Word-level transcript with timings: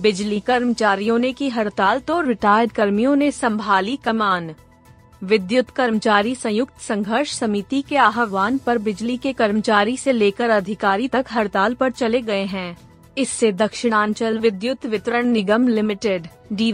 बिजली 0.00 0.40
कर्मचारियों 0.40 1.18
ने 1.18 1.32
की 1.32 1.48
हड़ताल 1.48 1.98
तो 1.98 2.20
रिटायर्ड 2.20 2.72
कर्मियों 2.72 3.16
ने 3.16 3.30
संभाली 3.30 3.96
कमान। 3.96 4.54
विद्युत 5.24 5.70
कर्मचारी 5.70 6.34
संयुक्त 6.34 6.80
संघर्ष 6.80 7.32
समिति 7.32 7.82
के 7.82 7.96
आह्वान 7.96 8.58
पर 8.58 8.78
बिजली 8.78 9.16
के 9.16 9.32
कर्मचारी 9.32 9.96
से 9.96 10.12
लेकर 10.12 10.50
अधिकारी 10.50 11.08
तक 11.08 11.26
हड़ताल 11.34 11.74
पर 11.74 11.90
चले 11.90 12.20
गए 12.20 12.44
हैं। 12.44 12.76
इससे 13.18 13.52
दक्षिणांचल 13.52 14.38
विद्युत 14.38 14.86
वितरण 14.86 15.26
निगम 15.26 15.68
लिमिटेड 15.68 16.26
डी 16.52 16.72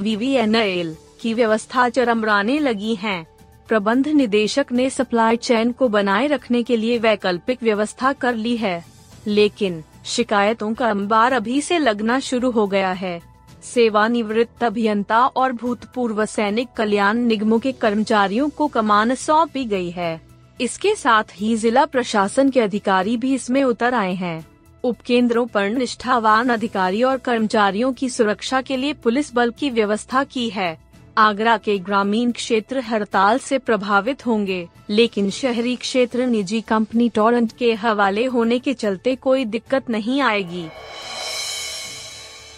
की 1.22 1.34
व्यवस्था 1.34 1.88
चरमराने 1.88 2.58
लगी 2.58 2.94
है। 2.94 3.26
प्रबंध 3.68 4.08
निदेशक 4.08 4.66
ने 4.72 4.90
सप्लाई 4.90 5.36
चेन 5.36 5.72
को 5.72 5.88
बनाए 5.88 6.26
रखने 6.26 6.62
के 6.62 6.76
लिए 6.76 6.98
वैकल्पिक 6.98 7.62
व्यवस्था 7.62 8.12
कर 8.12 8.34
ली 8.34 8.56
है। 8.56 8.84
लेकिन 9.26 9.82
शिकायतों 10.06 10.74
का 10.74 10.90
अंबार 10.90 11.32
अभी 11.32 11.60
से 11.60 11.78
लगना 11.78 12.18
शुरू 12.20 12.50
हो 12.50 12.66
गया 12.66 12.92
है। 12.92 13.20
सेवानिवृत्त 13.62 14.64
अभियंता 14.64 15.26
और 15.26 15.52
भूतपूर्व 15.52 16.24
सैनिक 16.24 16.68
कल्याण 16.76 17.18
निगमों 17.18 17.58
के 17.58 17.72
कर्मचारियों 17.72 18.48
को 18.48 18.66
कमान 18.66 19.14
सौंपी 19.14 19.64
गई 19.64 19.90
है। 19.90 20.20
इसके 20.60 20.94
साथ 20.94 21.24
ही 21.32 21.56
जिला 21.56 21.84
प्रशासन 21.84 22.50
के 22.50 22.60
अधिकारी 22.60 23.16
भी 23.16 23.34
इसमें 23.34 23.64
उतर 23.64 23.94
आए 23.94 24.14
हैं। 24.14 24.46
उपकेंद्रों 24.84 25.46
पर 25.46 25.68
निष्ठावान 25.70 26.48
अधिकारी 26.48 27.02
और 27.02 27.16
कर्मचारियों 27.16 27.92
की 27.92 28.08
सुरक्षा 28.08 28.60
के 28.60 28.76
लिए 28.76 28.92
पुलिस 28.92 29.34
बल 29.34 29.50
की 29.50 29.70
व्यवस्था 29.70 30.24
की 30.24 30.48
है। 30.48 30.85
आगरा 31.18 31.56
के 31.56 31.78
ग्रामीण 31.78 32.32
क्षेत्र 32.32 32.80
हड़ताल 32.80 33.38
से 33.38 33.58
प्रभावित 33.58 34.26
होंगे, 34.26 34.68
लेकिन 34.90 35.30
शहरी 35.30 35.76
क्षेत्र 35.76 36.26
निजी 36.26 36.60
कंपनी 36.60 37.08
टोरेंट 37.08 37.52
के 37.52 37.72
हवाले 37.74 38.24
होने 38.24 38.58
के 38.58 38.74
चलते 38.74 39.14
कोई 39.14 39.44
दिक्कत 39.44 39.90
नहीं 39.90 40.20
आएगी। 40.20 40.66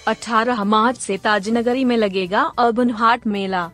18 0.08 0.64
मार्च 0.64 0.96
से 0.96 1.16
ताजनगरी 1.16 1.84
में 1.84 1.96
लगेगा 1.96 2.42
अर्बन 2.58 2.90
हाट 2.90 3.26
मेला। 3.26 3.70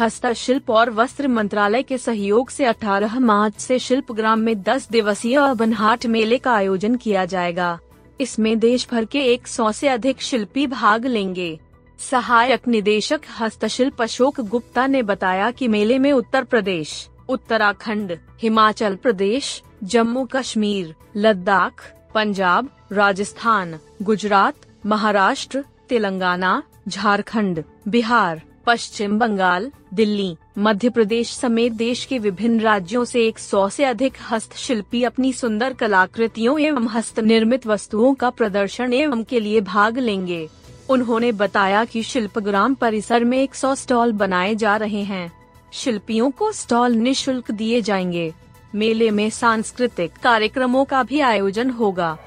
हस्तशिल्प 0.00 0.70
और 0.70 0.90
वस्त्र 0.90 1.28
मंत्रालय 1.28 1.82
के 1.82 1.98
सहयोग 1.98 2.50
से 2.50 2.64
18 2.64 3.18
मार्च 3.18 3.54
से 3.54 3.78
शिल्प 3.78 4.12
ग्राम 4.12 4.38
में 4.38 4.62
10 4.62 4.88
दिवसीय 4.90 5.36
अर्बन 5.36 5.72
हाट 5.72 6.06
मेले 6.06 6.38
का 6.38 6.52
आयोजन 6.52 6.96
किया 6.96 7.24
जाएगा। 7.24 7.78
इसमें 8.20 8.58
देश 8.58 8.88
भर 8.90 9.04
के 9.04 9.20
100 9.34 9.70
से 9.72 9.88
अधिक 9.88 10.22
शिल्पी 10.22 10.66
भाग 10.66 11.06
लेंगे। 11.06 11.58
सहायक 11.98 12.66
निदेशक 12.68 13.20
हस्तशिल्प 13.40 14.02
अशोक 14.02 14.40
गुप्ता 14.40 14.86
ने 14.86 15.02
बताया 15.02 15.50
कि 15.50 15.68
मेले 15.68 15.98
में 15.98 16.12
उत्तर 16.12 16.44
प्रदेश 16.44 17.08
उत्तराखंड, 17.28 18.16
हिमाचल 18.42 18.96
प्रदेश 18.96 19.62
जम्मू 19.84 20.24
कश्मीर 20.32 20.94
लद्दाख 21.16 21.84
पंजाब 22.14 22.68
राजस्थान 22.92 23.78
गुजरात 24.02 24.54
महाराष्ट्र 24.86 25.64
तेलंगाना 25.88 26.62
झारखंड, 26.88 27.62
बिहार 27.88 28.42
पश्चिम 28.66 29.18
बंगाल 29.18 29.70
दिल्ली 29.94 30.36
मध्य 30.58 30.90
प्रदेश 30.90 31.32
समेत 31.32 31.72
देश 31.72 32.04
के 32.04 32.18
विभिन्न 32.18 32.60
राज्यों 32.60 33.04
से 33.04 33.26
100 33.30 33.68
से 33.70 33.84
अधिक 33.84 34.14
हस्तशिल्पी 34.30 35.02
अपनी 35.04 35.32
सुंदर 35.32 35.72
कलाकृतियों 35.72 36.58
एवं 36.60 36.88
हस्त 36.88 37.20
निर्मित 37.20 37.66
वस्तुओं 37.66 38.14
का 38.14 38.30
प्रदर्शन 38.30 38.92
एवं 38.92 39.24
के 39.24 39.40
लिए 39.40 39.60
भाग 39.60 39.98
लेंगे। 39.98 40.48
उन्होंने 40.90 41.32
बताया 41.32 41.84
कि 41.84 42.02
शिल्पग्राम 42.02 42.74
परिसर 42.74 43.24
में 43.24 43.42
100 43.42 43.74
स्टॉल 43.74 44.12
बनाए 44.12 44.54
जा 44.54 44.76
रहे 44.76 45.02
हैं। 45.02 45.32
शिल्पियों 45.72 46.30
को 46.30 46.52
स्टॉल 46.52 46.92
निशुल्क 46.92 47.50
दिए 47.50 47.80
जाएँगे। 47.82 48.34
मेले 48.74 49.10
में 49.10 49.30
सांस्कृतिक 49.30 50.12
कार्यक्रमों 50.22 50.84
का 50.84 51.02
भी 51.02 51.20
आयोजन 51.20 51.70
होगा। 51.70 52.18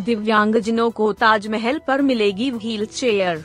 दिव्यांगजनों 0.00 0.90
को 0.90 1.12
ताजमहल 1.12 1.80
पर 1.88 2.02
मिलेगी 2.02 2.50
व्हील 2.50 2.84
चेयर 2.84 3.44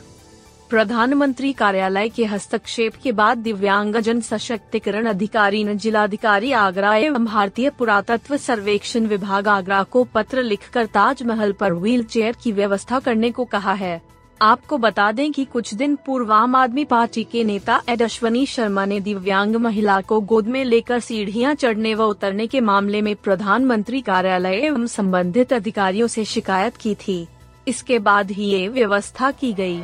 प्रधानमंत्री 0.70 1.52
कार्यालय 1.52 2.08
के 2.08 2.24
हस्तक्षेप 2.24 2.94
के 3.02 3.10
बाद 3.12 3.38
दिव्यांगजन 3.38 4.20
सशक्तिकरण 4.20 5.06
अधिकारी 5.06 5.62
ने 5.64 5.74
जिलाधिकारी 5.74 6.50
आगरा 6.52 6.94
एवं 6.96 7.24
भारतीय 7.24 7.70
पुरातत्व 7.70 8.36
सर्वेक्षण 8.36 9.06
विभाग 9.06 9.48
आगरा 9.48 9.82
को 9.82 10.02
पत्र 10.14 10.42
लिखकर 10.42 10.86
ताजमहल 10.86 11.52
पर 11.52 11.72
व्हील 11.72 12.02
चेयर 12.04 12.36
की 12.42 12.52
व्यवस्था 12.52 12.98
करने 13.00 13.30
को 13.30 13.44
कहा 13.44 13.72
है 13.74 14.00
आपको 14.40 14.78
बता 14.78 15.10
दें 15.12 15.30
कि 15.32 15.44
कुछ 15.44 15.72
दिन 15.74 15.94
पूर्व 16.06 16.32
आम 16.32 16.56
आदमी 16.56 16.84
पार्टी 16.84 17.24
के 17.24 17.44
नेता 17.44 17.80
एड 17.88 18.02
अश्वनी 18.02 18.44
शर्मा 18.46 18.84
ने 18.84 19.00
दिव्यांग 19.00 19.56
महिला 19.56 20.00
को 20.00 20.20
गोद 20.32 20.48
में 20.48 20.64
लेकर 20.64 21.00
सीढ़ियाँ 21.00 21.54
चढ़ने 21.54 21.94
व 21.94 22.06
उतरने 22.06 22.46
के 22.46 22.60
मामले 22.62 23.02
में 23.02 23.14
प्रधानमंत्री 23.16 24.00
कार्यालय 24.00 24.66
एवं 24.66 24.86
संबंधित 24.96 25.52
अधिकारियों 25.52 26.08
से 26.08 26.24
शिकायत 26.24 26.76
की 26.76 26.94
थी 27.06 27.26
इसके 27.66 27.98
बाद 27.98 28.30
ही 28.30 28.44
ये 28.44 28.66
व्यवस्था 28.68 29.30
की 29.30 29.52
गई। 29.52 29.80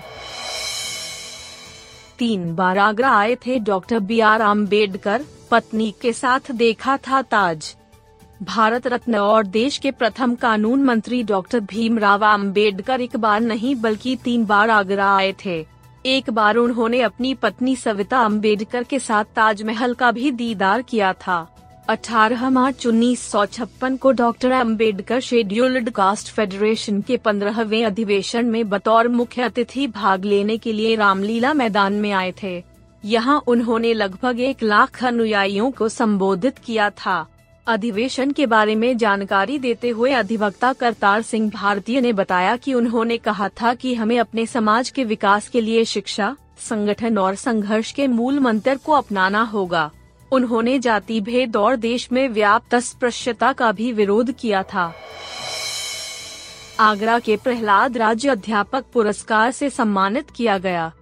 तीन 2.22 2.54
बार 2.54 2.78
आगरा 2.78 3.10
आए 3.10 3.34
थे 3.36 3.58
डॉक्टर 3.58 3.98
बी 4.00 4.18
आर 4.20 4.40
अंबेडकर 4.40 5.22
पत्नी 5.50 5.90
के 6.02 6.12
साथ 6.12 6.50
देखा 6.52 6.96
था 6.96 7.22
ताज। 7.22 7.74
भारत 8.42 8.86
रत्न 8.86 9.14
और 9.14 9.46
देश 9.46 9.78
के 9.78 9.90
प्रथम 9.90 10.34
कानून 10.34 10.82
मंत्री 10.82 11.22
डॉक्टर 11.22 11.60
भीमराव 11.60 12.24
अंबेडकर 12.24 13.00
एक 13.00 13.16
बार 13.16 13.40
नहीं 13.40 13.74
बल्कि 13.76 14.14
तीन 14.16 14.44
बार 14.44 14.70
आगरा 14.70 15.08
आए 15.16 15.34
थे। 15.44 15.66
एक 16.06 16.30
बार 16.30 16.56
उन्होंने 16.56 17.00
अपनी 17.00 17.34
पत्नी 17.34 17.76
सविता 17.76 18.20
अंबेडकर 18.20 18.82
के 18.82 18.98
साथ 18.98 19.24
ताजमहल 19.36 19.94
का 19.94 20.10
भी 20.10 20.30
दीदार 20.32 20.82
किया 20.82 21.12
था। 21.12 21.46
18 21.88 22.50
मार्च 22.50 22.86
उन्नीस 22.86 23.32
को 24.00 24.10
doctor 24.12 24.50
Ambedkar 24.50 25.20
scheduled 25.20 25.90
caste 25.90 26.28
federation 26.28 27.00
के 27.00 27.16
पंद्रहवें 27.16 27.84
अधिवेशन 27.84 28.46
में 28.46 28.68
बतौर 28.68 29.08
मुख्य 29.08 29.42
अतिथि 29.42 29.86
भाग 29.86 30.24
लेने 30.24 30.58
के 30.58 30.72
लिए 30.72 30.94
रामलीला 30.96 31.52
मैदान 31.54 31.92
में 31.92 32.10
आए 32.12 32.32
थे। 32.42 32.62
यहाँ 33.04 33.42
उन्होंने 33.46 33.92
लगभग 33.94 34.40
एक 34.40 34.62
लाख 34.62 35.04
अनुयायियों 35.04 35.70
को 35.70 35.88
संबोधित 35.88 36.58
किया 36.58 36.90
था। 36.90 37.26
अधिवेशन 37.66 38.30
के 38.30 38.46
बारे 38.46 38.74
में 38.74 38.96
जानकारी 38.96 39.58
देते 39.58 39.88
हुए 39.88 40.12
अधिवक्ता 40.12 40.72
करतार 40.72 41.22
सिंह 41.22 41.50
भारतीय 41.50 42.00
ने 42.00 42.12
बताया 42.12 42.56
कि 42.56 42.74
उन्होंने 42.74 43.16
कहा 43.18 43.48
था 43.48 43.74
कि 43.74 43.94
हमें 43.94 44.18
अपने 44.18 44.46
समाज 44.46 44.90
के 44.90 45.04
विकास 45.04 45.48
के 45.48 45.60
लिए 45.60 45.84
शिक्षा, 45.84 46.36
संगठन 46.60 47.18
और 47.18 47.34
संघर्ष 47.34 47.92
के 47.92 48.06
मूल 48.06 48.38
मंत्र 48.40 48.76
को 48.76 48.92
अपनाना 48.92 49.42
होगा। 49.42 49.90
उन्होंने 50.32 50.78
जाति 50.78 51.20
भेद 51.20 51.56
और 51.56 51.76
देश 51.76 52.12
में 52.12 52.28
व्याप्त 52.28 52.74
अस्पृश्यता 52.74 53.52
का 53.52 53.72
भी 53.72 53.92
विरोध 53.92 54.32
किया 54.32 54.62
था। 54.62 54.92
आगरा 56.80 57.18
के 57.18 57.36
प्रहलाद 57.36 57.96
राज्य 57.96 58.28
अध्यापक 58.28 58.84
पुरस्कार 58.92 59.50
से 59.50 59.70
सम्मानित 59.70 60.30
किया 60.30 60.58
गया। 60.58 60.92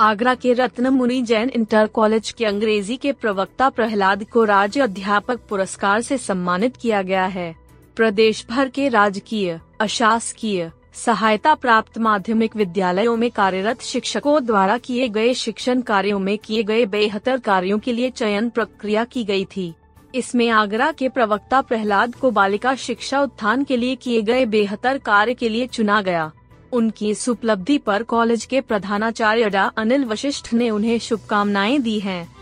आगरा 0.00 0.34
के 0.34 0.52
रत्न 0.52 0.88
मुनि 0.88 1.22
जैन 1.22 1.48
इंटर 1.48 1.86
कॉलेज 1.86 2.30
के 2.30 2.44
अंग्रेज़ी 2.44 2.96
के 2.96 3.12
प्रवक्ता 3.12 3.68
प्रहलाद 3.68 4.24
को 4.24 4.44
राज्य 4.44 4.80
अध्यापक 4.80 5.40
पुरस्कार 5.48 6.00
से 6.00 6.18
सम्मानित 6.18 6.76
किया 6.76 7.02
गया 7.02 7.26
है। 7.26 7.54
प्रदेश 7.96 8.46
भर 8.50 8.68
के 8.68 8.88
राजकीय, 8.88 9.60
अशासकीय 9.80 10.70
सहायता 10.94 11.54
प्राप्त 11.54 11.98
माध्यमिक 11.98 12.56
विद्यालयों 12.56 13.16
में 13.16 13.30
कार्यरत 13.30 13.82
शिक्षकों 13.82 14.44
द्वारा 14.44 14.78
किए 14.78 15.08
गए 15.08 15.34
शिक्षण 15.34 15.80
कार्यों 15.80 16.18
में 16.18 16.38
किए 16.38 16.62
गए 16.62 16.86
बेहतर 16.86 17.38
कार्यों 17.38 17.78
के 17.78 17.92
लिए 17.92 18.10
चयन 18.10 18.48
प्रक्रिया 18.50 19.04
की 19.04 19.24
गई 19.24 19.44
थी। 19.44 19.74
इसमें 20.14 20.48
आगरा 20.50 20.92
के 20.92 21.08
प्रवक्ता 21.08 21.60
प्रहलाद 21.60 22.14
को 22.14 22.30
बालिका 22.30 22.74
शिक्षा 22.74 23.20
उत्थान 23.20 23.64
के 23.64 23.76
लिए 23.76 23.96
किए 23.96 24.22
गए 24.22 24.44
बेहतर 24.46 24.98
कार्य 24.98 25.34
के 25.34 25.48
लिए 25.48 25.66
चुना 25.66 26.02
गया। 26.02 26.30
उनकी 26.72 27.10
इस 27.10 27.28
उपलब्धि 27.28 27.78
पर 27.78 28.02
कॉलेज 28.02 28.44
के 28.44 28.60
प्रधानाचार्य 28.60 29.50
डा. 29.50 29.64
अनिल 29.76 30.04
वशिष्ठ 30.04 30.52
ने 30.52 30.70
उन्हें 30.70 30.98
शुभकामनाएँ 30.98 31.78
दी 31.78 32.00
हैं। 32.00 32.41